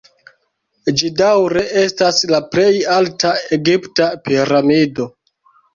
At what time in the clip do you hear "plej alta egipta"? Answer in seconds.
2.57-4.13